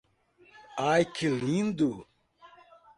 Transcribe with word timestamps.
Ai 0.87 1.05
que 1.15 1.29
lindo! 1.45 1.91